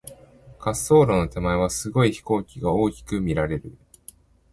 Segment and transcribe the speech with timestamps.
[0.59, 3.77] 滑走路の手前は、すごい飛行機が大きく見られる。